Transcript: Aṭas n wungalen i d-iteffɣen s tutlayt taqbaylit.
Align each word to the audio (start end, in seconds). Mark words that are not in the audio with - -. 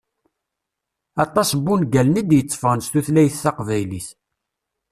Aṭas 1.23 1.49
n 1.57 1.61
wungalen 1.67 2.19
i 2.21 2.23
d-iteffɣen 2.23 2.79
s 2.85 2.87
tutlayt 2.91 3.39
taqbaylit. 3.43 4.07